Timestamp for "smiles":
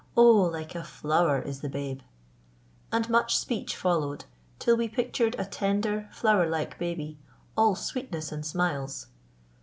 8.43-9.05